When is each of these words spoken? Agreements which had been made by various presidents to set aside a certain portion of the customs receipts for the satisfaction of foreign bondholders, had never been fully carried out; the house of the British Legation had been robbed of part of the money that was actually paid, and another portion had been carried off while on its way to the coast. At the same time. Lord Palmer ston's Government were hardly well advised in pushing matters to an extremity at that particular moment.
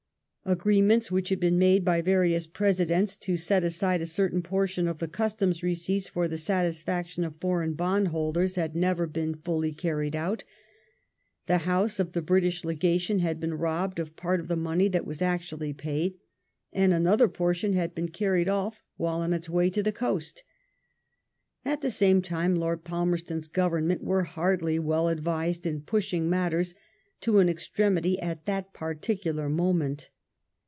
Agreements 0.43 1.11
which 1.11 1.29
had 1.29 1.39
been 1.39 1.59
made 1.59 1.85
by 1.85 2.01
various 2.01 2.47
presidents 2.47 3.15
to 3.15 3.37
set 3.37 3.63
aside 3.63 4.01
a 4.01 4.07
certain 4.07 4.41
portion 4.41 4.87
of 4.87 4.97
the 4.97 5.07
customs 5.07 5.61
receipts 5.61 6.09
for 6.09 6.27
the 6.27 6.35
satisfaction 6.35 7.23
of 7.23 7.39
foreign 7.39 7.73
bondholders, 7.73 8.55
had 8.55 8.75
never 8.75 9.05
been 9.05 9.35
fully 9.35 9.71
carried 9.71 10.15
out; 10.15 10.43
the 11.45 11.59
house 11.59 11.99
of 11.99 12.13
the 12.13 12.23
British 12.23 12.65
Legation 12.65 13.19
had 13.19 13.39
been 13.39 13.53
robbed 13.53 13.99
of 13.99 14.15
part 14.15 14.39
of 14.39 14.47
the 14.47 14.55
money 14.55 14.87
that 14.87 15.05
was 15.05 15.21
actually 15.21 15.73
paid, 15.73 16.15
and 16.73 16.91
another 16.91 17.27
portion 17.27 17.73
had 17.73 17.93
been 17.93 18.09
carried 18.09 18.49
off 18.49 18.81
while 18.97 19.19
on 19.19 19.33
its 19.33 19.47
way 19.47 19.69
to 19.69 19.83
the 19.83 19.91
coast. 19.93 20.43
At 21.63 21.81
the 21.81 21.91
same 21.91 22.19
time. 22.19 22.55
Lord 22.55 22.83
Palmer 22.83 23.17
ston's 23.17 23.47
Government 23.47 24.03
were 24.03 24.23
hardly 24.23 24.79
well 24.79 25.07
advised 25.07 25.67
in 25.67 25.81
pushing 25.81 26.27
matters 26.31 26.73
to 27.21 27.37
an 27.37 27.47
extremity 27.47 28.19
at 28.19 28.47
that 28.47 28.73
particular 28.73 29.47
moment. 29.47 30.09